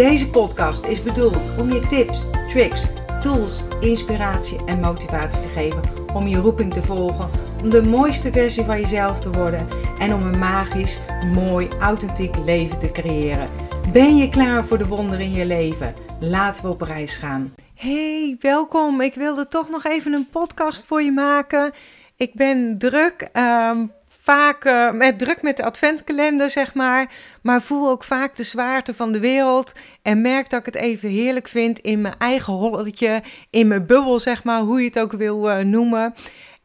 Deze 0.00 0.30
podcast 0.30 0.84
is 0.84 1.02
bedoeld 1.02 1.58
om 1.58 1.72
je 1.72 1.86
tips, 1.86 2.22
tricks, 2.48 2.84
tools, 3.22 3.60
inspiratie 3.80 4.64
en 4.66 4.80
motivatie 4.80 5.40
te 5.42 5.48
geven 5.48 5.82
om 6.14 6.26
je 6.26 6.36
roeping 6.36 6.72
te 6.74 6.82
volgen, 6.82 7.30
om 7.62 7.70
de 7.70 7.82
mooiste 7.82 8.32
versie 8.32 8.64
van 8.64 8.80
jezelf 8.80 9.20
te 9.20 9.30
worden 9.30 9.68
en 9.98 10.14
om 10.14 10.22
een 10.22 10.38
magisch, 10.38 10.98
mooi, 11.34 11.68
authentiek 11.80 12.36
leven 12.44 12.78
te 12.78 12.90
creëren. 12.90 13.50
Ben 13.92 14.16
je 14.16 14.28
klaar 14.28 14.64
voor 14.64 14.78
de 14.78 14.86
wonderen 14.86 15.24
in 15.24 15.32
je 15.32 15.46
leven? 15.46 15.94
Laten 16.20 16.62
we 16.62 16.68
op 16.68 16.80
reis 16.80 17.16
gaan. 17.16 17.54
Hey, 17.74 18.36
welkom. 18.40 19.00
Ik 19.00 19.14
wilde 19.14 19.48
toch 19.48 19.70
nog 19.70 19.84
even 19.84 20.12
een 20.12 20.28
podcast 20.30 20.84
voor 20.84 21.02
je 21.02 21.12
maken. 21.12 21.72
Ik 22.16 22.34
ben 22.34 22.78
druk. 22.78 23.28
Ehm, 23.32 23.86
vaak 24.20 24.64
uh, 24.64 24.92
met 24.92 25.18
druk 25.18 25.42
met 25.42 25.56
de 25.56 25.64
adventkalender, 25.64 26.50
zeg 26.50 26.74
maar. 26.74 27.12
Maar 27.42 27.62
voel 27.62 27.90
ook 27.90 28.04
vaak 28.04 28.36
de 28.36 28.42
zwaarte 28.42 28.94
van 28.94 29.12
de 29.12 29.20
wereld. 29.20 29.72
En 30.02 30.20
merk 30.20 30.50
dat 30.50 30.60
ik 30.60 30.66
het 30.66 30.74
even 30.74 31.08
heerlijk 31.08 31.48
vind 31.48 31.78
in 31.78 32.00
mijn 32.00 32.14
eigen 32.18 32.52
holletje, 32.52 33.22
in 33.50 33.68
mijn 33.68 33.86
bubbel, 33.86 34.20
zeg 34.20 34.44
maar, 34.44 34.60
hoe 34.60 34.80
je 34.80 34.86
het 34.86 34.98
ook 34.98 35.12
wil 35.12 35.50
uh, 35.50 35.58
noemen. 35.58 36.14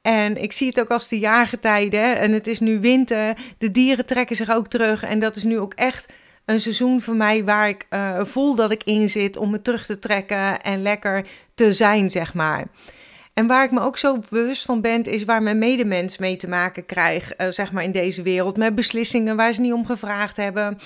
En 0.01 0.41
ik 0.41 0.51
zie 0.51 0.67
het 0.67 0.79
ook 0.79 0.89
als 0.89 1.07
de 1.07 1.19
jaargetijden. 1.19 2.17
En 2.17 2.31
het 2.31 2.47
is 2.47 2.59
nu 2.59 2.79
winter. 2.79 3.37
De 3.57 3.71
dieren 3.71 4.05
trekken 4.05 4.35
zich 4.35 4.49
ook 4.49 4.67
terug. 4.67 5.03
En 5.03 5.19
dat 5.19 5.35
is 5.35 5.43
nu 5.43 5.59
ook 5.59 5.73
echt 5.73 6.13
een 6.45 6.59
seizoen 6.59 7.01
voor 7.01 7.15
mij 7.15 7.43
waar 7.43 7.69
ik 7.69 7.87
uh, 7.89 8.23
voel 8.23 8.55
dat 8.55 8.71
ik 8.71 8.83
in 8.83 9.09
zit 9.09 9.37
om 9.37 9.49
me 9.49 9.61
terug 9.61 9.85
te 9.85 9.99
trekken 9.99 10.61
en 10.61 10.81
lekker 10.81 11.25
te 11.55 11.73
zijn, 11.73 12.11
zeg 12.11 12.33
maar. 12.33 12.65
En 13.35 13.47
waar 13.47 13.63
ik 13.63 13.71
me 13.71 13.79
ook 13.79 13.97
zo 13.97 14.19
bewust 14.29 14.65
van 14.65 14.81
ben, 14.81 15.03
is 15.03 15.23
waar 15.23 15.43
mijn 15.43 15.57
medemens 15.57 16.17
mee 16.17 16.35
te 16.35 16.47
maken 16.47 16.85
krijgt, 16.85 17.41
uh, 17.41 17.47
zeg 17.49 17.71
maar 17.71 17.83
in 17.83 17.91
deze 17.91 18.21
wereld. 18.21 18.57
Met 18.57 18.75
beslissingen 18.75 19.35
waar 19.35 19.53
ze 19.53 19.61
niet 19.61 19.73
om 19.73 19.85
gevraagd 19.85 20.37
hebben. 20.37 20.77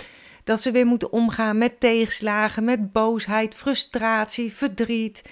Dat 0.43 0.61
ze 0.61 0.71
weer 0.71 0.85
moeten 0.85 1.11
omgaan 1.11 1.57
met 1.57 1.79
tegenslagen, 1.79 2.63
met 2.63 2.91
boosheid, 2.91 3.55
frustratie, 3.55 4.53
verdriet. 4.53 5.29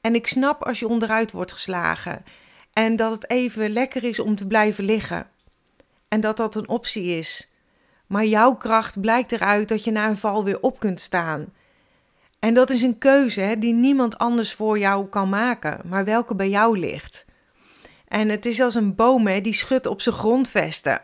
En 0.00 0.14
ik 0.14 0.26
snap 0.26 0.64
als 0.64 0.78
je 0.78 0.88
onderuit 0.88 1.32
wordt 1.32 1.52
geslagen. 1.52 2.24
En 2.72 2.96
dat 2.96 3.12
het 3.12 3.30
even 3.30 3.70
lekker 3.70 4.04
is 4.04 4.18
om 4.18 4.34
te 4.34 4.46
blijven 4.46 4.84
liggen. 4.84 5.26
En 6.08 6.20
dat 6.20 6.36
dat 6.36 6.54
een 6.54 6.68
optie 6.68 7.18
is. 7.18 7.52
Maar 8.06 8.24
jouw 8.24 8.54
kracht 8.54 9.00
blijkt 9.00 9.32
eruit 9.32 9.68
dat 9.68 9.84
je 9.84 9.90
na 9.90 10.08
een 10.08 10.16
val 10.16 10.44
weer 10.44 10.60
op 10.60 10.80
kunt 10.80 11.00
staan. 11.00 11.52
En 12.38 12.54
dat 12.54 12.70
is 12.70 12.82
een 12.82 12.98
keuze 12.98 13.40
hè, 13.40 13.58
die 13.58 13.72
niemand 13.72 14.18
anders 14.18 14.52
voor 14.52 14.78
jou 14.78 15.06
kan 15.08 15.28
maken, 15.28 15.80
maar 15.84 16.04
welke 16.04 16.34
bij 16.34 16.48
jou 16.48 16.78
ligt. 16.78 17.26
En 18.08 18.28
het 18.28 18.46
is 18.46 18.60
als 18.60 18.74
een 18.74 18.94
boom 18.94 19.26
hè, 19.26 19.40
die 19.40 19.52
schudt 19.52 19.86
op 19.86 20.00
zijn 20.00 20.14
grondvesten. 20.14 21.00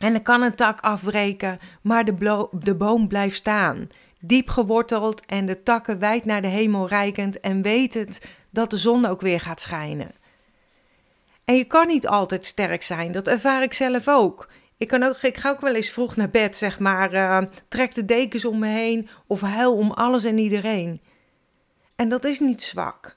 En 0.00 0.12
dan 0.12 0.22
kan 0.22 0.42
een 0.42 0.54
tak 0.54 0.80
afbreken, 0.80 1.58
maar 1.82 2.04
de, 2.04 2.48
de 2.52 2.74
boom 2.74 3.08
blijft 3.08 3.36
staan. 3.36 3.88
Diep 4.20 4.48
geworteld 4.48 5.26
en 5.26 5.46
de 5.46 5.62
takken 5.62 5.98
wijd 5.98 6.24
naar 6.24 6.42
de 6.42 6.48
hemel 6.48 6.88
reikend 6.88 7.40
en 7.40 7.66
het 7.66 8.28
dat 8.50 8.70
de 8.70 8.76
zon 8.76 9.06
ook 9.06 9.20
weer 9.20 9.40
gaat 9.40 9.60
schijnen. 9.60 10.10
En 11.44 11.56
je 11.56 11.64
kan 11.64 11.86
niet 11.86 12.08
altijd 12.08 12.44
sterk 12.44 12.82
zijn, 12.82 13.12
dat 13.12 13.28
ervaar 13.28 13.62
ik 13.62 13.72
zelf 13.72 14.08
ook. 14.08 14.48
Ik, 14.78 14.88
kan 14.88 15.02
ook, 15.02 15.16
ik 15.16 15.36
ga 15.36 15.50
ook 15.50 15.60
wel 15.60 15.74
eens 15.74 15.90
vroeg 15.90 16.16
naar 16.16 16.30
bed, 16.30 16.56
zeg 16.56 16.78
maar. 16.78 17.14
Uh, 17.14 17.42
trek 17.68 17.94
de 17.94 18.04
dekens 18.04 18.44
om 18.44 18.58
me 18.58 18.66
heen 18.66 19.08
of 19.26 19.40
huil 19.40 19.76
om 19.76 19.90
alles 19.90 20.24
en 20.24 20.38
iedereen. 20.38 21.00
En 21.96 22.08
dat 22.08 22.24
is 22.24 22.38
niet 22.38 22.62
zwak. 22.62 23.16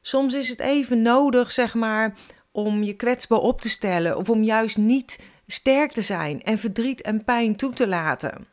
Soms 0.00 0.34
is 0.34 0.48
het 0.48 0.60
even 0.60 1.02
nodig, 1.02 1.52
zeg 1.52 1.74
maar, 1.74 2.14
om 2.52 2.82
je 2.82 2.94
kwetsbaar 2.94 3.38
op 3.38 3.60
te 3.60 3.68
stellen 3.68 4.16
of 4.16 4.30
om 4.30 4.42
juist 4.42 4.76
niet 4.76 5.18
sterk 5.46 5.92
te 5.92 6.02
zijn 6.02 6.42
en 6.42 6.58
verdriet 6.58 7.02
en 7.02 7.24
pijn 7.24 7.56
toe 7.56 7.72
te 7.72 7.86
laten. 7.86 8.46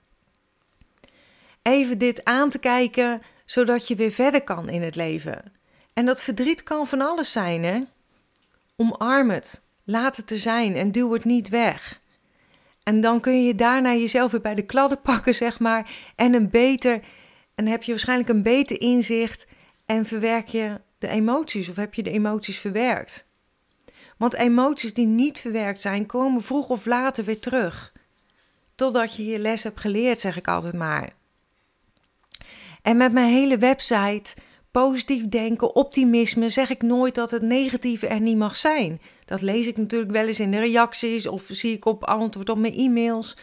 Even 1.61 1.97
dit 1.97 2.25
aan 2.25 2.49
te 2.49 2.59
kijken, 2.59 3.21
zodat 3.45 3.87
je 3.87 3.95
weer 3.95 4.11
verder 4.11 4.43
kan 4.43 4.69
in 4.69 4.81
het 4.81 4.95
leven. 4.95 5.53
En 5.93 6.05
dat 6.05 6.21
verdriet 6.21 6.63
kan 6.63 6.87
van 6.87 7.01
alles 7.01 7.31
zijn, 7.31 7.63
hè? 7.63 7.81
Omarm 8.75 9.29
het, 9.29 9.61
laat 9.83 10.17
het 10.17 10.31
er 10.31 10.39
zijn 10.39 10.75
en 10.75 10.91
duw 10.91 11.13
het 11.13 11.25
niet 11.25 11.49
weg. 11.49 12.00
En 12.83 13.01
dan 13.01 13.19
kun 13.19 13.45
je 13.45 13.55
daarna 13.55 13.93
jezelf 13.93 14.31
weer 14.31 14.41
bij 14.41 14.55
de 14.55 14.65
kladden 14.65 15.01
pakken, 15.11 15.35
zeg 15.35 15.59
maar. 15.59 15.91
En 16.15 16.33
een 16.33 16.49
beter, 16.49 17.01
en 17.55 17.67
heb 17.67 17.83
je 17.83 17.91
waarschijnlijk 17.91 18.29
een 18.29 18.43
beter 18.43 18.81
inzicht 18.81 19.47
en 19.85 20.05
verwerk 20.05 20.47
je 20.47 20.81
de 20.97 21.07
emoties 21.07 21.69
of 21.69 21.75
heb 21.75 21.93
je 21.93 22.03
de 22.03 22.11
emoties 22.11 22.57
verwerkt. 22.57 23.25
Want 24.17 24.33
emoties 24.33 24.93
die 24.93 25.05
niet 25.05 25.39
verwerkt 25.39 25.81
zijn, 25.81 26.05
komen 26.05 26.41
vroeg 26.41 26.69
of 26.69 26.85
later 26.85 27.23
weer 27.23 27.39
terug. 27.39 27.93
Totdat 28.75 29.15
je 29.15 29.25
je 29.25 29.39
les 29.39 29.63
hebt 29.63 29.79
geleerd, 29.79 30.19
zeg 30.19 30.37
ik 30.37 30.47
altijd 30.47 30.73
maar. 30.73 31.13
En 32.81 32.97
met 32.97 33.11
mijn 33.11 33.33
hele 33.33 33.57
website, 33.57 34.35
positief 34.71 35.29
denken, 35.29 35.75
optimisme, 35.75 36.49
zeg 36.49 36.69
ik 36.69 36.81
nooit 36.81 37.15
dat 37.15 37.31
het 37.31 37.41
negatieve 37.41 38.07
er 38.07 38.19
niet 38.19 38.37
mag 38.37 38.55
zijn. 38.55 39.01
Dat 39.25 39.41
lees 39.41 39.67
ik 39.67 39.77
natuurlijk 39.77 40.11
wel 40.11 40.27
eens 40.27 40.39
in 40.39 40.51
de 40.51 40.59
reacties 40.59 41.27
of 41.27 41.43
zie 41.47 41.75
ik 41.75 41.85
op 41.85 42.03
antwoord 42.03 42.49
op 42.49 42.57
mijn 42.57 42.73
e-mails. 42.73 43.37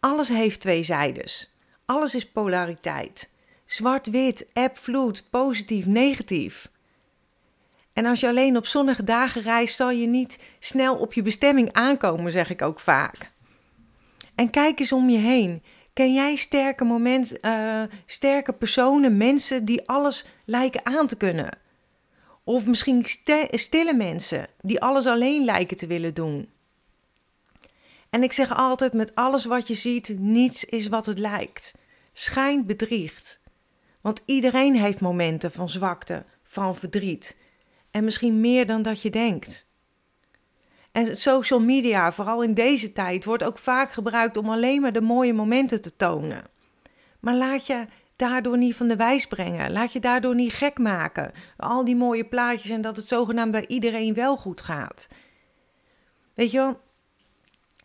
Alles 0.00 0.28
heeft 0.28 0.60
twee 0.60 0.82
zijdes. 0.82 1.54
Alles 1.86 2.14
is 2.14 2.30
polariteit. 2.30 3.30
Zwart-wit, 3.66 4.46
app-vloed, 4.52 5.24
positief, 5.30 5.86
negatief. 5.86 6.70
En 7.92 8.06
als 8.06 8.20
je 8.20 8.28
alleen 8.28 8.56
op 8.56 8.66
zonnige 8.66 9.04
dagen 9.04 9.42
reist, 9.42 9.76
zal 9.76 9.90
je 9.90 10.06
niet 10.06 10.38
snel 10.58 10.96
op 10.96 11.12
je 11.12 11.22
bestemming 11.22 11.72
aankomen, 11.72 12.32
zeg 12.32 12.50
ik 12.50 12.62
ook 12.62 12.80
vaak. 12.80 13.30
En 14.34 14.50
kijk 14.50 14.80
eens 14.80 14.92
om 14.92 15.08
je 15.08 15.18
heen. 15.18 15.62
Ken 15.92 16.14
jij 16.14 16.36
sterke, 16.36 16.84
moment, 16.84 17.44
uh, 17.44 17.82
sterke 18.06 18.52
personen, 18.52 19.16
mensen 19.16 19.64
die 19.64 19.88
alles 19.88 20.24
lijken 20.44 20.86
aan 20.86 21.06
te 21.06 21.16
kunnen? 21.16 21.58
Of 22.44 22.66
misschien 22.66 23.04
stille 23.50 23.94
mensen 23.94 24.46
die 24.60 24.80
alles 24.80 25.06
alleen 25.06 25.44
lijken 25.44 25.76
te 25.76 25.86
willen 25.86 26.14
doen. 26.14 26.48
En 28.10 28.22
ik 28.22 28.32
zeg 28.32 28.56
altijd 28.56 28.92
met 28.92 29.14
alles 29.14 29.44
wat 29.44 29.68
je 29.68 29.74
ziet, 29.74 30.18
niets 30.18 30.64
is 30.64 30.88
wat 30.88 31.06
het 31.06 31.18
lijkt. 31.18 31.74
Schijn 32.12 32.66
bedriegt. 32.66 33.40
Want 34.00 34.22
iedereen 34.24 34.76
heeft 34.76 35.00
momenten 35.00 35.52
van 35.52 35.68
zwakte, 35.68 36.24
van 36.42 36.76
verdriet. 36.76 37.36
En 37.90 38.04
misschien 38.04 38.40
meer 38.40 38.66
dan 38.66 38.82
dat 38.82 39.02
je 39.02 39.10
denkt. 39.10 39.66
En 40.92 41.16
social 41.16 41.60
media, 41.60 42.12
vooral 42.12 42.42
in 42.42 42.54
deze 42.54 42.92
tijd, 42.92 43.24
wordt 43.24 43.44
ook 43.44 43.58
vaak 43.58 43.92
gebruikt 43.92 44.36
om 44.36 44.50
alleen 44.50 44.80
maar 44.80 44.92
de 44.92 45.00
mooie 45.00 45.32
momenten 45.32 45.82
te 45.82 45.96
tonen. 45.96 46.44
Maar 47.20 47.34
laat 47.34 47.66
je 47.66 47.86
daardoor 48.16 48.58
niet 48.58 48.74
van 48.74 48.88
de 48.88 48.96
wijs 48.96 49.26
brengen. 49.26 49.72
Laat 49.72 49.92
je 49.92 50.00
daardoor 50.00 50.34
niet 50.34 50.52
gek 50.52 50.78
maken. 50.78 51.32
Al 51.56 51.84
die 51.84 51.96
mooie 51.96 52.24
plaatjes 52.24 52.70
en 52.70 52.80
dat 52.80 52.96
het 52.96 53.08
zogenaamd 53.08 53.52
bij 53.52 53.66
iedereen 53.66 54.14
wel 54.14 54.36
goed 54.36 54.60
gaat. 54.60 55.08
Weet 56.34 56.50
je 56.50 56.56
wel, 56.56 56.80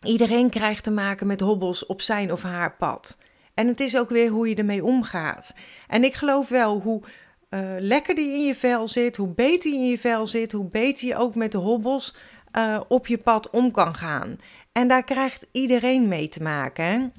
iedereen 0.02 0.50
krijgt 0.50 0.84
te 0.84 0.90
maken 0.90 1.26
met 1.26 1.40
hobbels 1.40 1.86
op 1.86 2.00
zijn 2.00 2.32
of 2.32 2.42
haar 2.42 2.76
pad. 2.76 3.18
En 3.54 3.66
het 3.66 3.80
is 3.80 3.96
ook 3.96 4.08
weer 4.08 4.30
hoe 4.30 4.48
je 4.48 4.54
ermee 4.54 4.84
omgaat. 4.84 5.54
En 5.88 6.04
ik 6.04 6.14
geloof 6.14 6.48
wel 6.48 6.80
hoe 6.80 7.02
uh, 7.50 7.60
lekkerder 7.78 8.24
je 8.24 8.32
in 8.32 8.44
je 8.44 8.54
vel 8.54 8.88
zit, 8.88 9.16
hoe 9.16 9.34
beter 9.34 9.70
je 9.70 9.76
in 9.76 9.88
je 9.88 9.98
vel 9.98 10.26
zit, 10.26 10.52
hoe 10.52 10.68
beter 10.68 11.06
je 11.06 11.16
ook 11.16 11.34
met 11.34 11.52
de 11.52 11.58
hobbels 11.58 12.14
uh, 12.58 12.80
op 12.88 13.06
je 13.06 13.18
pad 13.18 13.50
om 13.50 13.70
kan 13.70 13.94
gaan. 13.94 14.36
En 14.72 14.88
daar 14.88 15.04
krijgt 15.04 15.46
iedereen 15.52 16.08
mee 16.08 16.28
te 16.28 16.42
maken. 16.42 17.12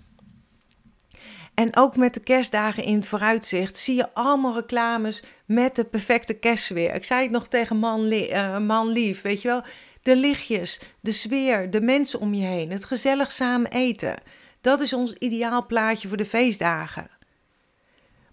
En 1.54 1.76
ook 1.76 1.96
met 1.96 2.14
de 2.14 2.20
kerstdagen 2.20 2.84
in 2.84 2.96
het 2.96 3.08
vooruitzicht 3.08 3.78
zie 3.78 3.96
je 3.96 4.14
allemaal 4.14 4.54
reclames 4.54 5.24
met 5.46 5.76
de 5.76 5.84
perfecte 5.84 6.34
kerstsfeer. 6.34 6.94
Ik 6.94 7.04
zei 7.04 7.22
het 7.22 7.32
nog 7.32 7.48
tegen 7.48 7.78
man, 7.78 8.12
uh, 8.12 8.58
man 8.58 8.88
lief, 8.88 9.22
weet 9.22 9.42
je 9.42 9.48
wel. 9.48 9.62
De 10.02 10.16
lichtjes, 10.16 10.80
de 11.00 11.12
sfeer, 11.12 11.70
de 11.70 11.82
mensen 11.82 12.20
om 12.20 12.34
je 12.34 12.46
heen, 12.46 12.72
het 12.72 12.86
gezellig 12.86 13.32
samen 13.32 13.72
eten. 13.72 14.16
Dat 14.62 14.82
is 14.82 14.94
ons 14.94 15.14
ideaal 15.14 15.66
plaatje 15.66 16.08
voor 16.08 16.18
de 16.18 16.26
feestdagen. 16.26 17.10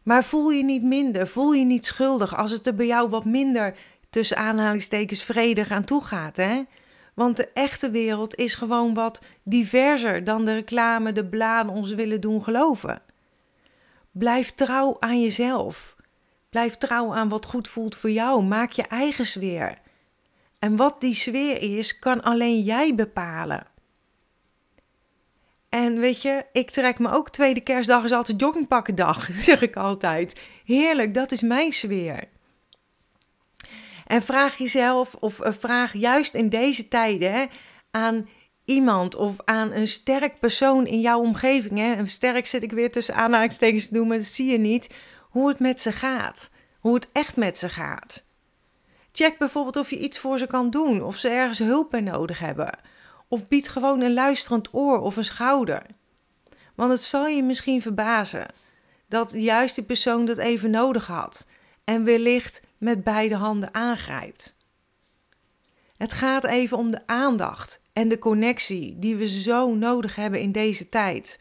Maar 0.03 0.25
voel 0.25 0.51
je 0.51 0.65
niet 0.65 0.83
minder, 0.83 1.27
voel 1.27 1.53
je 1.53 1.65
niet 1.65 1.87
schuldig 1.87 2.37
als 2.37 2.51
het 2.51 2.67
er 2.67 2.75
bij 2.75 2.87
jou 2.87 3.09
wat 3.09 3.25
minder 3.25 3.75
tussen 4.11 4.37
aanhalingstekens 4.37 5.23
vredig 5.23 5.71
aan 5.71 5.85
toe 5.85 6.05
gaat, 6.05 6.37
hè? 6.37 6.63
Want 7.15 7.37
de 7.37 7.49
echte 7.49 7.91
wereld 7.91 8.35
is 8.35 8.55
gewoon 8.55 8.95
wat 8.95 9.21
diverser 9.43 10.25
dan 10.25 10.45
de 10.45 10.55
reclame, 10.55 11.13
de 11.13 11.27
bladen 11.27 11.73
ons 11.73 11.95
willen 11.95 12.21
doen 12.21 12.43
geloven. 12.43 13.03
Blijf 14.11 14.51
trouw 14.51 14.97
aan 14.99 15.23
jezelf. 15.23 15.97
Blijf 16.51 16.77
trouw 16.77 17.15
aan 17.15 17.29
wat 17.29 17.47
goed 17.47 17.69
voelt 17.69 17.97
voor 17.97 18.11
jou. 18.11 18.43
Maak 18.43 18.73
je 18.73 18.83
eigen 18.83 19.27
sfeer. 19.27 19.79
En 20.59 20.77
wat 20.77 21.01
die 21.01 21.15
sfeer 21.15 21.79
is, 21.79 21.99
kan 21.99 22.23
alleen 22.23 22.61
jij 22.61 22.95
bepalen. 22.95 23.67
En 25.69 25.99
weet 25.99 26.23
je, 26.23 26.45
ik 26.53 26.71
trek 26.71 26.99
me 26.99 27.11
ook 27.11 27.31
tweede 27.31 27.61
kerstdag 27.61 28.05
is 28.05 28.13
altijd 28.13 28.41
joggingpakkendag, 28.41 29.29
zeg 29.49 29.61
ik 29.61 29.77
altijd. 29.77 30.41
Heerlijk, 30.65 31.15
dat 31.15 31.33
is 31.33 31.43
mijn 31.43 31.73
sfeer. 31.73 32.25
En 34.07 34.23
vraag 34.23 34.57
jezelf, 34.57 35.15
of 35.15 35.41
eh, 35.41 35.53
vraag 35.59 35.93
juist 35.93 36.35
in 36.35 36.49
deze 36.49 36.89
tijden 36.89 37.33
hè, 37.33 37.45
aan 37.91 38.29
iemand 38.65 39.15
of 39.15 39.35
aan 39.45 39.73
een 39.73 39.89
sterk 39.89 40.39
persoon 40.41 40.87
in 40.87 41.01
jouw 41.01 41.21
omgeving. 41.21 41.79
Hè. 41.79 41.95
En 41.95 42.07
sterk 42.07 42.47
zit 42.47 42.63
ik 42.63 42.73
weer 42.73 42.93
tussen 42.93 43.15
aanhalingstekens 43.15 43.87
te 43.87 43.95
doen, 43.95 44.09
maar 44.09 44.17
dat 44.17 44.27
zie 44.27 44.51
je 44.51 44.59
niet. 44.59 44.95
Hoe 45.21 45.49
het 45.49 45.59
met 45.59 45.81
ze 45.81 45.93
gaat. 45.93 46.51
Hoe 46.79 46.95
het 46.95 47.09
echt 47.13 47.37
met 47.37 47.59
ze 47.59 47.69
gaat. 47.69 48.25
Check 49.13 49.39
bijvoorbeeld 49.39 49.77
of 49.77 49.91
je 49.91 49.99
iets 49.99 50.19
voor 50.19 50.39
ze 50.39 50.47
kan 50.47 50.71
doen, 50.71 51.03
of 51.03 51.17
ze 51.17 51.29
ergens 51.29 51.59
hulp 51.59 51.91
bij 51.91 52.01
nodig 52.01 52.39
hebben. 52.39 52.79
Of 53.29 53.49
bied 53.49 53.69
gewoon 53.69 54.01
een 54.01 54.15
luisterend 54.15 54.69
oor 54.75 55.01
of 55.01 55.17
een 55.17 55.25
schouder. 55.25 55.83
Want 56.75 56.91
het 56.91 57.03
zal 57.03 57.27
je 57.27 57.43
misschien 57.43 57.83
verbazen 57.83 58.47
dat 59.09 59.33
juist 59.33 59.75
die 59.75 59.85
persoon 59.85 60.25
dat 60.25 60.39
even 60.39 60.71
nodig 60.71 61.07
had 61.07 61.47
en 61.85 62.05
wellicht 62.05 62.63
met 62.85 63.05
beide 63.05 63.35
handen 63.35 63.75
aangrijpt. 63.75 64.57
Het 65.97 66.13
gaat 66.13 66.45
even 66.45 66.77
om 66.79 66.91
de 66.91 67.07
aandacht 67.07 67.81
en 67.93 68.09
de 68.09 68.19
connectie 68.19 68.99
die 68.99 69.17
we 69.17 69.29
zo 69.29 69.75
nodig 69.75 70.15
hebben 70.15 70.41
in 70.41 70.53
deze 70.53 70.89
tijd. 70.89 71.39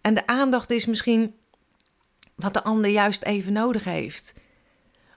En 0.00 0.14
de 0.14 0.26
aandacht 0.26 0.70
is 0.70 0.86
misschien 0.86 1.34
wat 2.34 2.54
de 2.54 2.62
ander 2.62 2.90
juist 2.90 3.22
even 3.22 3.52
nodig 3.52 3.84
heeft. 3.84 4.34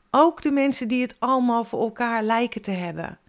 Ook 0.10 0.42
de 0.42 0.52
mensen 0.52 0.88
die 0.88 1.02
het 1.02 1.16
allemaal 1.20 1.64
voor 1.64 1.82
elkaar 1.82 2.24
lijken 2.24 2.62
te 2.62 2.72
hebben. 2.72 3.20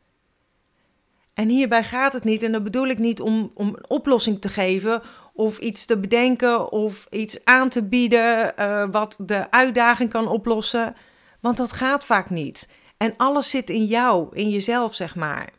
En 1.35 1.49
hierbij 1.49 1.85
gaat 1.85 2.13
het 2.13 2.25
niet, 2.25 2.43
en 2.43 2.53
dat 2.53 2.65
bedoel 2.65 2.87
ik 2.87 2.99
niet 2.99 3.21
om, 3.21 3.51
om 3.55 3.67
een 3.67 3.91
oplossing 3.91 4.41
te 4.41 4.49
geven 4.49 5.03
of 5.33 5.59
iets 5.59 5.85
te 5.85 5.99
bedenken 5.99 6.73
of 6.73 7.07
iets 7.11 7.45
aan 7.45 7.69
te 7.69 7.83
bieden 7.83 8.53
uh, 8.59 8.85
wat 8.91 9.17
de 9.19 9.51
uitdaging 9.51 10.11
kan 10.11 10.29
oplossen, 10.29 10.95
want 11.43 11.57
dat 11.57 11.73
gaat 11.73 12.05
vaak 12.05 12.31
niet. 12.31 12.69
En 12.97 13.15
alles 13.17 13.51
zit 13.51 13.71
in 13.71 13.85
jou, 13.85 14.37
in 14.37 14.49
jezelf, 14.49 14.95
zeg 14.95 15.15
maar. 15.15 15.51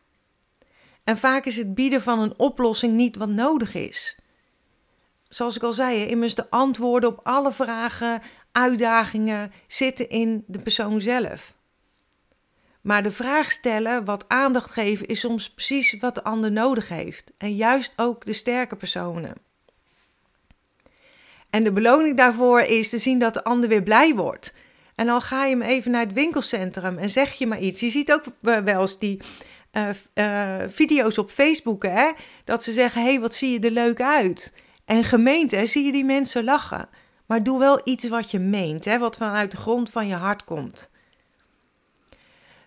En 1.03 1.17
vaak 1.17 1.45
is 1.45 1.57
het 1.57 1.75
bieden 1.75 2.01
van 2.01 2.19
een 2.19 2.39
oplossing 2.39 2.93
niet 2.93 3.15
wat 3.15 3.29
nodig 3.29 3.73
is. 3.75 4.17
Zoals 5.29 5.55
ik 5.55 5.63
al 5.63 5.73
zei, 5.73 6.05
immers 6.05 6.35
de 6.35 6.49
antwoorden 6.49 7.09
op 7.09 7.19
alle 7.23 7.51
vragen, 7.51 8.21
uitdagingen 8.51 9.51
zitten 9.67 10.09
in 10.09 10.43
de 10.47 10.59
persoon 10.59 11.01
zelf. 11.01 11.55
Maar 12.81 13.03
de 13.03 13.11
vraag 13.11 13.51
stellen, 13.51 14.05
wat 14.05 14.25
aandacht 14.27 14.71
geven, 14.71 15.07
is 15.07 15.19
soms 15.19 15.49
precies 15.49 15.97
wat 15.99 16.15
de 16.15 16.23
ander 16.23 16.51
nodig 16.51 16.87
heeft. 16.87 17.31
En 17.37 17.55
juist 17.55 17.93
ook 17.95 18.25
de 18.25 18.33
sterke 18.33 18.75
personen. 18.75 19.33
En 21.49 21.63
de 21.63 21.71
beloning 21.71 22.17
daarvoor 22.17 22.59
is 22.59 22.89
te 22.89 22.97
zien 22.97 23.19
dat 23.19 23.33
de 23.33 23.43
ander 23.43 23.69
weer 23.69 23.83
blij 23.83 24.15
wordt. 24.15 24.53
En 24.95 25.05
dan 25.05 25.21
ga 25.21 25.45
je 25.45 25.51
hem 25.55 25.61
even 25.61 25.91
naar 25.91 26.01
het 26.01 26.13
winkelcentrum 26.13 26.97
en 26.97 27.09
zeg 27.09 27.33
je 27.33 27.47
maar 27.47 27.59
iets. 27.59 27.79
Je 27.79 27.89
ziet 27.89 28.11
ook 28.11 28.23
wel 28.39 28.81
eens 28.81 28.99
die 28.99 29.21
uh, 29.71 29.89
uh, 30.13 30.69
video's 30.69 31.17
op 31.17 31.29
Facebook, 31.29 31.83
hè? 31.83 32.11
Dat 32.43 32.63
ze 32.63 32.71
zeggen, 32.71 33.03
hey, 33.03 33.19
wat 33.19 33.35
zie 33.35 33.51
je 33.51 33.59
er 33.59 33.71
leuk 33.71 34.01
uit. 34.01 34.53
En 34.85 35.03
gemeente, 35.03 35.65
zie 35.65 35.85
je 35.85 35.91
die 35.91 36.05
mensen 36.05 36.43
lachen. 36.43 36.89
Maar 37.25 37.43
doe 37.43 37.59
wel 37.59 37.81
iets 37.83 38.07
wat 38.07 38.31
je 38.31 38.39
meent, 38.39 38.85
hè? 38.85 38.97
Wat 38.97 39.17
vanuit 39.17 39.51
de 39.51 39.57
grond 39.57 39.89
van 39.89 40.07
je 40.07 40.15
hart 40.15 40.43
komt. 40.43 40.91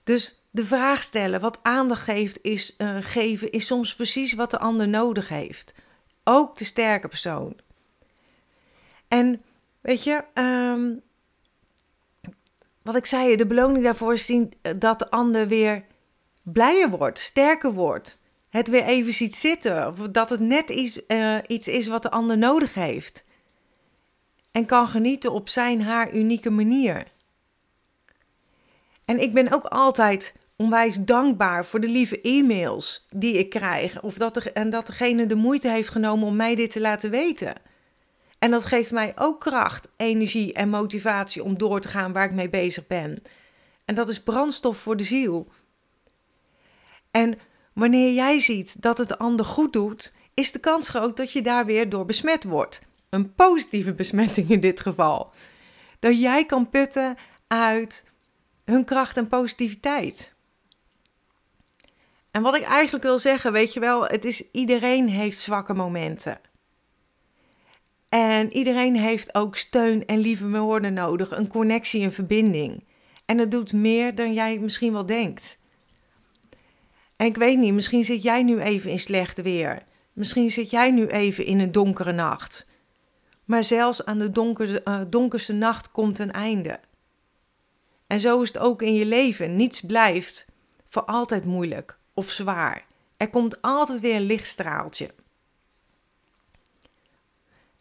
Dus 0.04 0.42
de 0.50 0.64
vraag 0.64 1.02
stellen, 1.02 1.40
wat 1.40 1.58
aandacht 1.62 2.02
geeft, 2.02 2.38
is, 2.42 2.74
uh, 2.78 2.96
geven, 3.00 3.50
is 3.50 3.66
soms 3.66 3.94
precies 3.94 4.32
wat 4.32 4.50
de 4.50 4.58
ander 4.58 4.88
nodig 4.88 5.28
heeft. 5.28 5.74
Ook 6.24 6.58
de 6.58 6.64
sterke 6.64 7.08
persoon. 7.08 7.56
En 9.08 9.42
weet 9.80 10.04
je, 10.04 10.24
um, 10.34 11.02
wat 12.86 12.96
ik 12.96 13.06
zei, 13.06 13.36
de 13.36 13.46
beloning 13.46 13.84
daarvoor 13.84 14.12
is 14.12 14.26
zien 14.26 14.52
dat 14.78 14.98
de 14.98 15.10
ander 15.10 15.48
weer 15.48 15.84
blijer 16.42 16.90
wordt, 16.90 17.18
sterker 17.18 17.72
wordt. 17.72 18.18
Het 18.48 18.68
weer 18.68 18.84
even 18.84 19.12
ziet 19.12 19.34
zitten. 19.34 19.86
Of 19.88 19.96
dat 19.96 20.30
het 20.30 20.40
net 20.40 20.70
iets, 20.70 21.00
uh, 21.08 21.38
iets 21.46 21.68
is 21.68 21.86
wat 21.86 22.02
de 22.02 22.10
ander 22.10 22.38
nodig 22.38 22.74
heeft. 22.74 23.24
En 24.52 24.66
kan 24.66 24.88
genieten 24.88 25.32
op 25.32 25.48
zijn, 25.48 25.82
haar 25.82 26.14
unieke 26.14 26.50
manier. 26.50 27.06
En 29.04 29.20
ik 29.20 29.34
ben 29.34 29.52
ook 29.52 29.64
altijd 29.64 30.34
onwijs 30.56 30.96
dankbaar 31.00 31.66
voor 31.66 31.80
de 31.80 31.88
lieve 31.88 32.20
e-mails 32.20 33.06
die 33.10 33.38
ik 33.38 33.50
krijg. 33.50 34.02
Of 34.02 34.14
dat 34.14 34.36
er, 34.36 34.52
en 34.52 34.70
dat 34.70 34.86
degene 34.86 35.26
de 35.26 35.34
moeite 35.34 35.68
heeft 35.68 35.90
genomen 35.90 36.26
om 36.26 36.36
mij 36.36 36.54
dit 36.54 36.70
te 36.70 36.80
laten 36.80 37.10
weten. 37.10 37.54
En 38.46 38.52
dat 38.52 38.64
geeft 38.64 38.90
mij 38.90 39.12
ook 39.16 39.40
kracht, 39.40 39.88
energie 39.96 40.52
en 40.52 40.68
motivatie 40.68 41.42
om 41.42 41.58
door 41.58 41.80
te 41.80 41.88
gaan 41.88 42.12
waar 42.12 42.24
ik 42.24 42.32
mee 42.32 42.50
bezig 42.50 42.86
ben. 42.86 43.22
En 43.84 43.94
dat 43.94 44.08
is 44.08 44.22
brandstof 44.22 44.78
voor 44.78 44.96
de 44.96 45.04
ziel. 45.04 45.48
En 47.10 47.38
wanneer 47.72 48.12
jij 48.12 48.40
ziet 48.40 48.82
dat 48.82 48.98
het 48.98 49.08
de 49.08 49.18
ander 49.18 49.46
goed 49.46 49.72
doet, 49.72 50.12
is 50.34 50.52
de 50.52 50.58
kans 50.58 50.88
groot 50.88 51.16
dat 51.16 51.32
je 51.32 51.42
daar 51.42 51.66
weer 51.66 51.88
door 51.88 52.06
besmet 52.06 52.44
wordt. 52.44 52.82
Een 53.08 53.34
positieve 53.34 53.94
besmetting 53.94 54.50
in 54.50 54.60
dit 54.60 54.80
geval. 54.80 55.30
Dat 55.98 56.20
jij 56.20 56.46
kan 56.46 56.70
putten 56.70 57.16
uit 57.46 58.04
hun 58.64 58.84
kracht 58.84 59.16
en 59.16 59.28
positiviteit. 59.28 60.34
En 62.30 62.42
wat 62.42 62.54
ik 62.54 62.62
eigenlijk 62.62 63.04
wil 63.04 63.18
zeggen, 63.18 63.52
weet 63.52 63.72
je 63.72 63.80
wel, 63.80 64.04
het 64.04 64.24
is 64.24 64.50
iedereen 64.50 65.08
heeft 65.08 65.38
zwakke 65.38 65.74
momenten. 65.74 66.40
En 68.16 68.52
iedereen 68.52 68.96
heeft 68.96 69.34
ook 69.34 69.56
steun 69.56 70.06
en 70.06 70.18
lieve 70.18 70.48
woorden 70.48 70.94
nodig, 70.94 71.30
een 71.30 71.48
connectie, 71.48 72.02
een 72.02 72.12
verbinding. 72.12 72.84
En 73.24 73.36
dat 73.36 73.50
doet 73.50 73.72
meer 73.72 74.14
dan 74.14 74.32
jij 74.32 74.58
misschien 74.58 74.92
wel 74.92 75.06
denkt. 75.06 75.60
En 77.16 77.26
ik 77.26 77.36
weet 77.36 77.58
niet, 77.58 77.72
misschien 77.72 78.04
zit 78.04 78.22
jij 78.22 78.42
nu 78.42 78.60
even 78.60 78.90
in 78.90 78.98
slecht 78.98 79.42
weer. 79.42 79.82
Misschien 80.12 80.50
zit 80.50 80.70
jij 80.70 80.90
nu 80.90 81.06
even 81.06 81.44
in 81.44 81.60
een 81.60 81.72
donkere 81.72 82.12
nacht. 82.12 82.66
Maar 83.44 83.64
zelfs 83.64 84.04
aan 84.04 84.18
de 84.18 84.30
donkerste, 84.30 84.80
uh, 84.84 85.00
donkerste 85.08 85.52
nacht 85.52 85.90
komt 85.90 86.18
een 86.18 86.32
einde. 86.32 86.80
En 88.06 88.20
zo 88.20 88.40
is 88.40 88.48
het 88.48 88.58
ook 88.58 88.82
in 88.82 88.94
je 88.94 89.06
leven. 89.06 89.56
Niets 89.56 89.80
blijft 89.80 90.46
voor 90.86 91.04
altijd 91.04 91.44
moeilijk 91.44 91.98
of 92.14 92.30
zwaar. 92.30 92.84
Er 93.16 93.30
komt 93.30 93.62
altijd 93.62 94.00
weer 94.00 94.14
een 94.14 94.26
lichtstraaltje. 94.26 95.10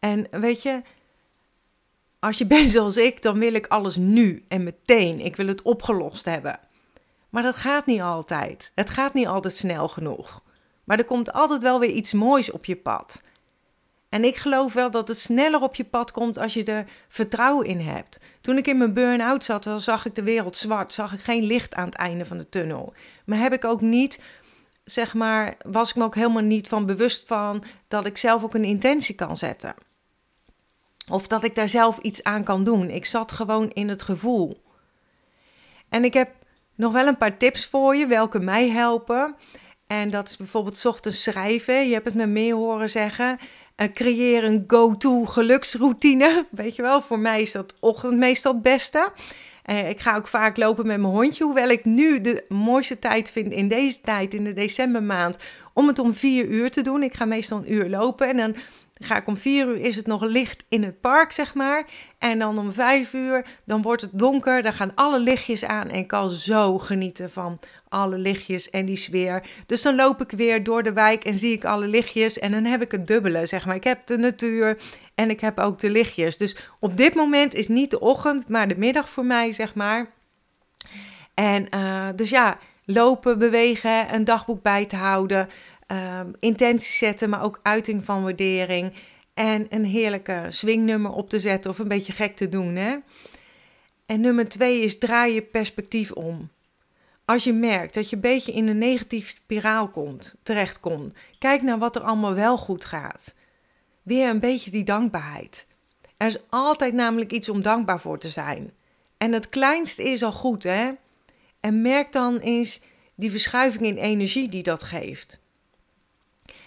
En 0.05 0.27
weet 0.31 0.61
je, 0.61 0.81
als 2.19 2.37
je 2.37 2.45
bent 2.55 2.69
zoals 2.69 2.97
ik, 2.97 3.21
dan 3.21 3.39
wil 3.39 3.53
ik 3.53 3.67
alles 3.67 3.95
nu 3.95 4.45
en 4.47 4.63
meteen. 4.63 5.19
Ik 5.19 5.35
wil 5.35 5.47
het 5.47 5.61
opgelost 5.61 6.25
hebben. 6.25 6.59
Maar 7.29 7.43
dat 7.43 7.55
gaat 7.55 7.85
niet 7.85 8.01
altijd. 8.01 8.71
Het 8.75 8.89
gaat 8.89 9.13
niet 9.13 9.27
altijd 9.27 9.53
snel 9.53 9.87
genoeg. 9.87 10.43
Maar 10.83 10.97
er 10.97 11.05
komt 11.05 11.33
altijd 11.33 11.61
wel 11.61 11.79
weer 11.79 11.89
iets 11.89 12.13
moois 12.13 12.51
op 12.51 12.65
je 12.65 12.75
pad. 12.75 13.23
En 14.09 14.23
ik 14.23 14.35
geloof 14.35 14.73
wel 14.73 14.91
dat 14.91 15.07
het 15.07 15.19
sneller 15.19 15.61
op 15.61 15.75
je 15.75 15.83
pad 15.83 16.11
komt 16.11 16.37
als 16.37 16.53
je 16.53 16.63
er 16.63 16.85
vertrouwen 17.07 17.65
in 17.65 17.79
hebt. 17.79 18.19
Toen 18.41 18.57
ik 18.57 18.67
in 18.67 18.77
mijn 18.77 18.93
burn-out 18.93 19.43
zat, 19.43 19.63
dan 19.63 19.79
zag 19.79 20.05
ik 20.05 20.15
de 20.15 20.23
wereld 20.23 20.57
zwart, 20.57 20.93
zag 20.93 21.13
ik 21.13 21.19
geen 21.19 21.43
licht 21.43 21.75
aan 21.75 21.85
het 21.85 21.95
einde 21.95 22.25
van 22.25 22.37
de 22.37 22.49
tunnel. 22.49 22.93
Maar 23.25 23.39
heb 23.39 23.53
ik 23.53 23.65
ook 23.65 23.81
niet, 23.81 24.19
zeg 24.83 25.13
maar, 25.13 25.57
was 25.67 25.89
ik 25.89 25.95
me 25.95 26.03
ook 26.03 26.15
helemaal 26.15 26.43
niet 26.43 26.67
van 26.67 26.85
bewust 26.85 27.27
van 27.27 27.63
dat 27.87 28.05
ik 28.05 28.17
zelf 28.17 28.43
ook 28.43 28.53
een 28.53 28.63
intentie 28.63 29.15
kan 29.15 29.37
zetten. 29.37 29.75
Of 31.11 31.27
dat 31.27 31.43
ik 31.43 31.55
daar 31.55 31.69
zelf 31.69 31.97
iets 31.97 32.23
aan 32.23 32.43
kan 32.43 32.63
doen. 32.63 32.89
Ik 32.89 33.05
zat 33.05 33.31
gewoon 33.31 33.69
in 33.69 33.89
het 33.89 34.01
gevoel. 34.01 34.63
En 35.89 36.03
ik 36.03 36.13
heb 36.13 36.29
nog 36.75 36.93
wel 36.93 37.07
een 37.07 37.17
paar 37.17 37.37
tips 37.37 37.65
voor 37.65 37.95
je, 37.95 38.07
welke 38.07 38.39
mij 38.39 38.69
helpen. 38.69 39.35
En 39.87 40.09
dat 40.09 40.29
is 40.29 40.37
bijvoorbeeld 40.37 40.85
ochtends 40.85 41.23
schrijven. 41.23 41.87
Je 41.87 41.93
hebt 41.93 42.05
het 42.05 42.15
me 42.15 42.25
meer 42.25 42.55
horen 42.55 42.89
zeggen. 42.89 43.39
Uh, 43.77 43.87
creëer 43.93 44.43
een 44.43 44.63
go-to 44.67 45.25
geluksroutine. 45.25 46.45
Weet 46.51 46.75
je 46.75 46.81
wel, 46.81 47.01
voor 47.01 47.19
mij 47.19 47.41
is 47.41 47.51
dat 47.51 47.75
ochtend 47.79 48.17
meestal 48.17 48.53
het 48.53 48.61
beste. 48.61 49.11
Uh, 49.69 49.89
ik 49.89 49.99
ga 49.99 50.15
ook 50.15 50.27
vaak 50.27 50.57
lopen 50.57 50.87
met 50.87 50.99
mijn 50.99 51.13
hondje. 51.13 51.43
Hoewel 51.43 51.69
ik 51.69 51.85
nu 51.85 52.21
de 52.21 52.45
mooiste 52.49 52.99
tijd 52.99 53.31
vind 53.31 53.51
in 53.51 53.67
deze 53.67 54.01
tijd, 54.01 54.33
in 54.33 54.43
de 54.43 54.53
decembermaand, 54.53 55.37
om 55.73 55.87
het 55.87 55.99
om 55.99 56.13
vier 56.13 56.45
uur 56.45 56.71
te 56.71 56.81
doen. 56.81 57.03
Ik 57.03 57.13
ga 57.13 57.25
meestal 57.25 57.57
een 57.57 57.73
uur 57.73 57.89
lopen 57.89 58.29
en 58.29 58.37
dan 58.37 58.55
ga 58.99 59.17
ik 59.17 59.27
om 59.27 59.37
vier 59.37 59.67
uur, 59.67 59.79
is 59.79 59.95
het 59.95 60.07
nog 60.07 60.21
licht 60.21 60.63
in 60.69 60.83
het 60.83 61.01
park, 61.01 61.31
zeg 61.31 61.53
maar. 61.53 61.85
En 62.17 62.39
dan 62.39 62.57
om 62.57 62.71
vijf 62.71 63.13
uur, 63.13 63.45
dan 63.65 63.81
wordt 63.81 64.01
het 64.01 64.11
donker, 64.13 64.61
dan 64.61 64.73
gaan 64.73 64.95
alle 64.95 65.19
lichtjes 65.19 65.65
aan. 65.65 65.89
En 65.89 65.99
ik 65.99 66.07
kan 66.07 66.29
zo 66.29 66.77
genieten 66.77 67.31
van 67.31 67.59
alle 67.89 68.17
lichtjes 68.17 68.69
en 68.69 68.85
die 68.85 68.95
sfeer. 68.95 69.43
Dus 69.65 69.81
dan 69.81 69.95
loop 69.95 70.21
ik 70.21 70.31
weer 70.31 70.63
door 70.63 70.83
de 70.83 70.93
wijk 70.93 71.25
en 71.25 71.39
zie 71.39 71.51
ik 71.51 71.65
alle 71.65 71.87
lichtjes. 71.87 72.39
En 72.39 72.51
dan 72.51 72.63
heb 72.63 72.81
ik 72.81 72.91
het 72.91 73.07
dubbele, 73.07 73.45
zeg 73.45 73.65
maar. 73.65 73.75
Ik 73.75 73.83
heb 73.83 74.07
de 74.07 74.17
natuur 74.17 74.77
En 75.15 75.29
ik 75.29 75.41
heb 75.41 75.59
ook 75.59 75.79
de 75.79 75.89
lichtjes. 75.89 76.37
Dus 76.37 76.57
op 76.79 76.97
dit 76.97 77.15
moment 77.15 77.53
is 77.53 77.67
niet 77.67 77.91
de 77.91 77.99
ochtend, 77.99 78.47
maar 78.47 78.67
de 78.67 78.77
middag 78.77 79.09
voor 79.09 79.25
mij, 79.25 79.53
zeg 79.53 79.75
maar. 79.75 80.09
En 81.33 81.67
uh, 81.73 82.07
dus 82.15 82.29
ja, 82.29 82.57
lopen, 82.85 83.39
bewegen, 83.39 84.13
een 84.13 84.25
dagboek 84.25 84.61
bij 84.61 84.85
te 84.85 84.95
houden, 84.95 85.49
um, 85.87 86.33
intenties 86.39 86.97
zetten, 86.97 87.29
maar 87.29 87.43
ook 87.43 87.59
uiting 87.63 88.05
van 88.05 88.23
waardering. 88.23 88.93
En 89.33 89.65
een 89.69 89.85
heerlijke 89.85 90.45
swingnummer 90.49 91.11
op 91.11 91.29
te 91.29 91.39
zetten 91.39 91.71
of 91.71 91.79
een 91.79 91.87
beetje 91.87 92.13
gek 92.13 92.35
te 92.35 92.49
doen. 92.49 92.75
Hè? 92.75 92.95
En 94.05 94.21
nummer 94.21 94.49
twee 94.49 94.81
is 94.81 94.97
draai 94.97 95.33
je 95.33 95.41
perspectief 95.41 96.11
om. 96.11 96.49
Als 97.25 97.43
je 97.43 97.53
merkt 97.53 97.93
dat 97.93 98.09
je 98.09 98.15
een 98.15 98.21
beetje 98.21 98.51
in 98.51 98.67
een 98.67 98.77
negatieve 98.77 99.29
spiraal 99.29 99.87
komt, 99.87 100.35
terechtkomt, 100.43 101.13
kijk 101.39 101.61
naar 101.61 101.77
wat 101.77 101.95
er 101.95 102.01
allemaal 102.01 102.33
wel 102.33 102.57
goed 102.57 102.85
gaat. 102.85 103.35
Weer 104.03 104.29
een 104.29 104.39
beetje 104.39 104.71
die 104.71 104.83
dankbaarheid. 104.83 105.67
Er 106.17 106.27
is 106.27 106.39
altijd 106.49 106.93
namelijk 106.93 107.31
iets 107.31 107.49
om 107.49 107.61
dankbaar 107.61 107.99
voor 107.99 108.19
te 108.19 108.29
zijn. 108.29 108.73
En 109.17 109.31
het 109.33 109.49
kleinste 109.49 110.03
is 110.03 110.23
al 110.23 110.31
goed, 110.31 110.63
hè? 110.63 110.91
En 111.59 111.81
merk 111.81 112.11
dan 112.11 112.37
eens 112.37 112.81
die 113.15 113.31
verschuiving 113.31 113.85
in 113.85 113.97
energie 113.97 114.49
die 114.49 114.63
dat 114.63 114.83
geeft. 114.83 115.39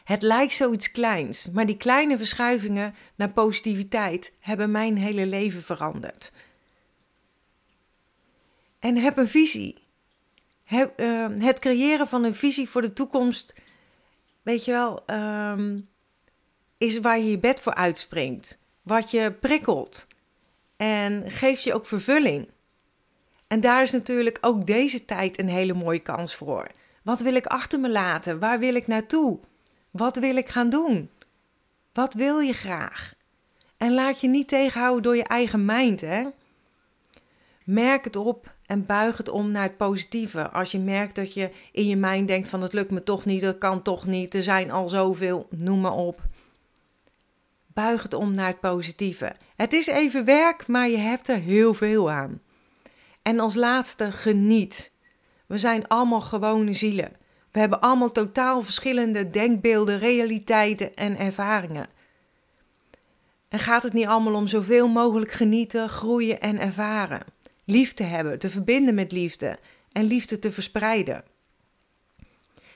Het 0.09 0.23
lijkt 0.23 0.53
zoiets 0.53 0.91
kleins, 0.91 1.50
maar 1.50 1.67
die 1.67 1.77
kleine 1.77 2.17
verschuivingen 2.17 2.95
naar 3.15 3.31
positiviteit 3.31 4.33
hebben 4.41 4.71
mijn 4.71 4.97
hele 4.97 5.27
leven 5.27 5.62
veranderd. 5.62 6.33
En 8.79 8.97
heb 8.97 9.17
een 9.17 9.29
visie. 9.29 9.79
Heb, 10.65 11.00
uh, 11.00 11.27
het 11.38 11.59
creëren 11.59 12.09
van 12.09 12.25
een 12.25 12.35
visie 12.35 12.69
voor 12.69 12.83
de 12.83 12.93
toekomst, 12.93 13.55
weet 14.43 14.65
je 14.65 14.71
wel, 14.71 15.03
um, 15.07 15.88
is 16.79 16.99
waar 16.99 17.19
je 17.19 17.31
je 17.31 17.38
bed 17.38 17.61
voor 17.61 17.75
uitspringt. 17.75 18.59
Wat 18.83 19.11
je 19.11 19.33
prikkelt. 19.33 20.07
En 20.77 21.31
geeft 21.31 21.62
je 21.62 21.75
ook 21.75 21.87
vervulling. 21.87 22.49
En 23.47 23.61
daar 23.61 23.83
is 23.83 23.91
natuurlijk 23.91 24.38
ook 24.41 24.67
deze 24.67 25.05
tijd 25.05 25.38
een 25.38 25.49
hele 25.49 25.75
mooie 25.75 26.03
kans 26.03 26.35
voor. 26.35 26.67
Wat 27.03 27.21
wil 27.21 27.35
ik 27.35 27.47
achter 27.47 27.81
me 27.81 27.91
laten? 27.91 28.38
Waar 28.38 28.59
wil 28.59 28.75
ik 28.75 28.87
naartoe? 28.87 29.41
Wat 29.90 30.16
wil 30.16 30.37
ik 30.37 30.49
gaan 30.49 30.71
doen? 30.71 31.11
Wat 31.92 32.14
wil 32.14 32.38
je 32.38 32.52
graag? 32.52 33.14
En 33.76 33.95
laat 33.95 34.21
je 34.21 34.28
niet 34.28 34.49
tegenhouden 34.49 35.02
door 35.02 35.16
je 35.16 35.25
eigen 35.25 35.64
mind, 35.64 36.00
hè? 36.00 36.26
Merk 37.64 38.04
het 38.04 38.16
op 38.16 38.57
en 38.66 38.87
buig 38.87 39.16
het 39.16 39.28
om 39.28 39.50
naar 39.50 39.62
het 39.62 39.76
positieve. 39.76 40.50
Als 40.50 40.71
je 40.73 40.78
merkt 40.78 41.14
dat 41.14 41.35
je 41.35 41.50
in 41.73 41.87
je 41.87 41.97
mind 41.97 42.28
denkt 42.28 42.49
van 42.49 42.62
het 42.62 42.73
lukt 42.73 42.90
me 42.90 43.02
toch 43.02 43.25
niet, 43.25 43.40
dat 43.40 43.59
kan 43.59 43.83
toch 43.83 44.07
niet, 44.07 44.35
er 44.35 44.42
zijn 44.42 44.71
al 44.71 44.88
zoveel, 44.88 45.47
noem 45.50 45.80
maar 45.80 45.92
op. 45.92 46.21
Buig 47.66 48.02
het 48.02 48.14
om 48.14 48.35
naar 48.35 48.47
het 48.47 48.61
positieve. 48.61 49.35
Het 49.57 49.73
is 49.73 49.87
even 49.87 50.25
werk, 50.25 50.66
maar 50.66 50.88
je 50.88 50.97
hebt 50.97 51.28
er 51.28 51.38
heel 51.38 51.75
veel 51.75 52.11
aan. 52.11 52.40
En 53.23 53.40
als 53.40 53.54
laatste, 53.54 54.12
geniet. 54.12 54.92
We 55.47 55.59
zijn 55.59 55.88
allemaal 55.88 56.21
gewone 56.21 56.73
zielen. 56.73 57.12
We 57.59 57.65
hebben 57.65 57.83
allemaal 57.83 58.12
totaal 58.12 58.62
verschillende 58.62 59.31
denkbeelden, 59.31 59.99
realiteiten 59.99 60.97
en 60.97 61.19
ervaringen. 61.19 61.87
En 63.49 63.59
gaat 63.59 63.83
het 63.83 63.93
niet 63.93 64.07
allemaal 64.07 64.35
om 64.35 64.47
zoveel 64.47 64.88
mogelijk 64.88 65.33
genieten, 65.33 65.88
groeien 65.88 66.41
en 66.41 66.61
ervaren? 66.61 67.21
Liefde 67.65 68.05
hebben, 68.05 68.38
te 68.38 68.50
verbinden 68.50 68.95
met 68.95 69.12
liefde 69.12 69.59
en 69.93 70.05
liefde 70.05 70.38
te 70.38 70.53
verspreiden. 70.53 71.25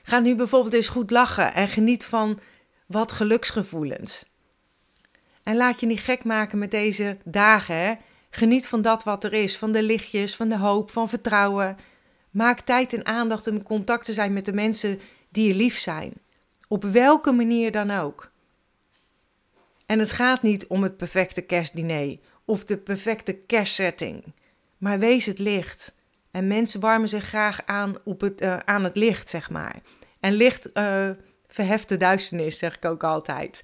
Ga 0.03 0.19
nu 0.19 0.35
bijvoorbeeld 0.35 0.73
eens 0.73 0.89
goed 0.89 1.11
lachen 1.11 1.53
en 1.53 1.67
geniet 1.67 2.05
van 2.05 2.39
wat 2.85 3.11
geluksgevoelens. 3.11 4.25
En 5.43 5.55
laat 5.55 5.79
je 5.79 5.85
niet 5.85 5.99
gek 5.99 6.23
maken 6.23 6.57
met 6.57 6.71
deze 6.71 7.17
dagen. 7.23 7.75
Hè? 7.75 7.93
Geniet 8.29 8.67
van 8.67 8.81
dat 8.81 9.03
wat 9.03 9.23
er 9.23 9.33
is, 9.33 9.57
van 9.57 9.71
de 9.71 9.83
lichtjes, 9.83 10.35
van 10.35 10.49
de 10.49 10.57
hoop, 10.57 10.91
van 10.91 11.09
vertrouwen. 11.09 11.77
Maak 12.33 12.59
tijd 12.59 12.93
en 12.93 13.05
aandacht 13.05 13.47
om 13.47 13.63
contact 13.63 14.05
te 14.05 14.13
zijn 14.13 14.33
met 14.33 14.45
de 14.45 14.53
mensen 14.53 14.99
die 15.29 15.47
je 15.47 15.55
lief 15.55 15.77
zijn. 15.77 16.13
Op 16.67 16.83
welke 16.83 17.31
manier 17.31 17.71
dan 17.71 17.91
ook. 17.91 18.31
En 19.85 19.99
het 19.99 20.11
gaat 20.11 20.41
niet 20.41 20.67
om 20.67 20.83
het 20.83 20.97
perfecte 20.97 21.41
kerstdiner 21.41 22.19
of 22.45 22.63
de 22.63 22.77
perfecte 22.77 23.33
kerstsetting, 23.33 24.23
maar 24.77 24.99
wees 24.99 25.25
het 25.25 25.39
licht. 25.39 25.95
En 26.31 26.47
mensen 26.47 26.79
warmen 26.79 27.09
zich 27.09 27.25
graag 27.25 27.65
aan, 27.65 27.95
op 28.03 28.21
het, 28.21 28.41
uh, 28.41 28.57
aan 28.57 28.83
het 28.83 28.95
licht, 28.95 29.29
zeg 29.29 29.49
maar. 29.49 29.81
En 30.19 30.33
licht 30.33 30.69
uh, 30.73 31.09
verheft 31.47 31.89
de 31.89 31.97
duisternis, 31.97 32.57
zeg 32.57 32.75
ik 32.75 32.85
ook 32.85 33.03
altijd. 33.03 33.63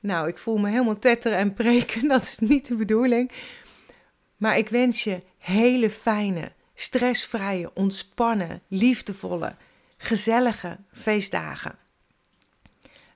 Nou, 0.00 0.28
ik 0.28 0.38
voel 0.38 0.56
me 0.56 0.70
helemaal 0.70 0.98
tetteren 0.98 1.38
en 1.38 1.54
preken, 1.54 2.08
dat 2.14 2.22
is 2.22 2.38
niet 2.38 2.66
de 2.66 2.74
bedoeling. 2.74 3.30
Maar 4.36 4.58
ik 4.58 4.68
wens 4.68 5.04
je 5.04 5.22
hele 5.38 5.90
fijne, 5.90 6.52
stressvrije, 6.74 7.70
ontspannen, 7.74 8.60
liefdevolle, 8.68 9.56
gezellige 9.96 10.78
feestdagen. 10.92 11.78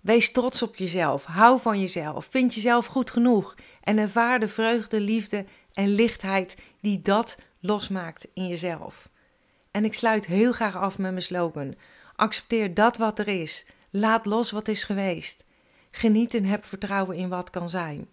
Wees 0.00 0.33
trots 0.33 0.62
op 0.62 0.77
jezelf, 0.77 1.25
hou 1.25 1.61
van 1.61 1.81
jezelf, 1.81 2.27
vind 2.31 2.55
jezelf 2.55 2.87
goed 2.87 3.11
genoeg 3.11 3.55
en 3.83 3.99
ervaar 3.99 4.41
de 4.41 4.49
vreugde, 4.49 5.00
liefde 5.00 5.45
en 5.73 5.88
lichtheid 5.88 6.57
die 6.81 7.03
dat 7.03 7.37
losmaakt 7.61 8.27
in 8.35 8.47
jezelf. 8.47 9.09
En 9.71 9.85
ik 9.85 9.95
sluit 9.95 10.27
heel 10.27 10.53
graag 10.53 10.77
af 10.77 10.99
met 10.99 11.11
mijn 11.11 11.23
slogan: 11.23 11.75
accepteer 12.17 12.75
dat 12.75 12.97
wat 12.97 13.19
er 13.19 13.29
is, 13.29 13.67
laat 13.91 14.27
los 14.27 14.50
wat 14.50 14.69
is 14.69 14.85
geweest. 14.85 15.45
Geniet 15.91 16.35
en 16.35 16.45
heb 16.45 16.65
vertrouwen 16.65 17.17
in 17.17 17.29
wat 17.29 17.50
kan 17.50 17.71
zijn. 17.71 18.09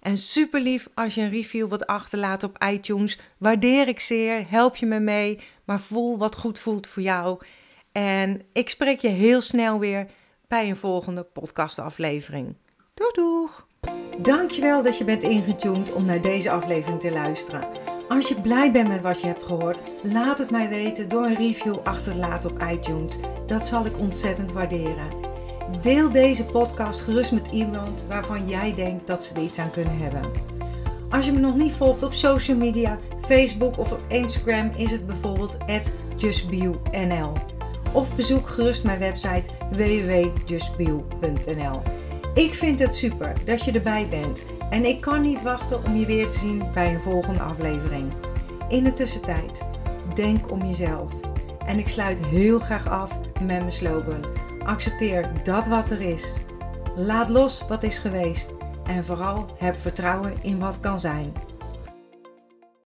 En 0.00 0.18
super 0.18 0.60
lief 0.60 0.88
als 0.94 1.14
je 1.14 1.20
een 1.20 1.30
review 1.30 1.68
wat 1.68 1.86
achterlaat 1.86 2.42
op 2.42 2.64
iTunes. 2.64 3.18
Waardeer 3.38 3.88
ik 3.88 4.00
zeer, 4.00 4.50
help 4.50 4.76
je 4.76 4.86
me 4.86 5.00
mee, 5.00 5.40
maar 5.64 5.80
voel 5.80 6.18
wat 6.18 6.36
goed 6.36 6.60
voelt 6.60 6.86
voor 6.88 7.02
jou. 7.02 7.38
En 7.92 8.42
ik 8.52 8.68
spreek 8.68 9.00
je 9.00 9.08
heel 9.08 9.40
snel 9.40 9.78
weer 9.78 10.06
bij 10.48 10.68
een 10.68 10.76
volgende 10.76 11.22
podcastaflevering. 11.22 12.56
Doei 12.94 13.10
doeg! 13.12 13.68
Dankjewel 14.18 14.82
dat 14.82 14.98
je 14.98 15.04
bent 15.04 15.22
ingetuned 15.22 15.92
om 15.92 16.04
naar 16.04 16.20
deze 16.20 16.50
aflevering 16.50 17.00
te 17.00 17.10
luisteren. 17.10 17.68
Als 18.08 18.28
je 18.28 18.40
blij 18.40 18.72
bent 18.72 18.88
met 18.88 19.00
wat 19.00 19.20
je 19.20 19.26
hebt 19.26 19.42
gehoord, 19.42 19.82
laat 20.02 20.38
het 20.38 20.50
mij 20.50 20.68
weten 20.68 21.08
door 21.08 21.24
een 21.24 21.36
review 21.36 21.78
achter 21.84 22.12
te 22.12 22.18
laten 22.18 22.50
op 22.50 22.62
iTunes. 22.62 23.16
Dat 23.46 23.66
zal 23.66 23.86
ik 23.86 23.98
ontzettend 23.98 24.52
waarderen. 24.52 25.29
Deel 25.78 26.10
deze 26.10 26.44
podcast 26.44 27.02
gerust 27.02 27.32
met 27.32 27.48
iemand 27.52 28.04
waarvan 28.08 28.48
jij 28.48 28.74
denkt 28.74 29.06
dat 29.06 29.24
ze 29.24 29.34
er 29.34 29.42
iets 29.42 29.58
aan 29.58 29.70
kunnen 29.70 29.98
hebben. 29.98 30.22
Als 31.10 31.26
je 31.26 31.32
me 31.32 31.40
nog 31.40 31.56
niet 31.56 31.72
volgt 31.72 32.02
op 32.02 32.12
social 32.12 32.56
media, 32.56 32.98
Facebook 33.20 33.78
of 33.78 33.92
op 33.92 34.00
Instagram 34.08 34.70
is 34.76 34.90
het 34.90 35.06
bijvoorbeeld 35.06 35.56
justbio.nl. 36.16 37.32
Of 37.92 38.16
bezoek 38.16 38.48
gerust 38.48 38.84
mijn 38.84 38.98
website 38.98 39.50
www.justbio.nl. 39.70 41.82
Ik 42.34 42.54
vind 42.54 42.78
het 42.78 42.94
super 42.94 43.32
dat 43.44 43.64
je 43.64 43.72
erbij 43.72 44.06
bent 44.10 44.44
en 44.70 44.84
ik 44.84 45.00
kan 45.00 45.22
niet 45.22 45.42
wachten 45.42 45.84
om 45.84 45.96
je 45.96 46.06
weer 46.06 46.28
te 46.28 46.38
zien 46.38 46.62
bij 46.74 46.94
een 46.94 47.00
volgende 47.00 47.40
aflevering. 47.40 48.12
In 48.68 48.84
de 48.84 48.92
tussentijd, 48.92 49.62
denk 50.14 50.50
om 50.50 50.66
jezelf. 50.66 51.12
En 51.66 51.78
ik 51.78 51.88
sluit 51.88 52.26
heel 52.26 52.58
graag 52.58 52.88
af 52.88 53.18
met 53.32 53.46
mijn 53.46 53.72
slogan 53.72 54.39
Accepteer 54.64 55.30
dat 55.44 55.66
wat 55.66 55.90
er 55.90 56.00
is. 56.00 56.34
Laat 56.96 57.28
los 57.28 57.64
wat 57.68 57.82
is 57.82 57.98
geweest. 57.98 58.50
En 58.84 59.04
vooral 59.04 59.54
heb 59.58 59.78
vertrouwen 59.78 60.34
in 60.42 60.58
wat 60.58 60.80
kan 60.80 61.00
zijn. 61.00 61.32